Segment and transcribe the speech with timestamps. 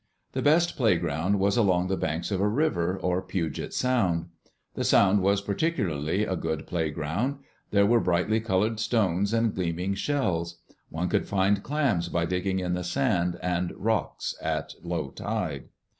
[0.31, 4.29] The best playground was along the banks of a river, or Puget Sound.
[4.73, 7.37] The Sound was particularly a good play ground.
[7.69, 10.57] There were brightly colored stones, and gleaming shells.
[10.89, 15.65] One could find clams by digging in the sand and rocks at low tide.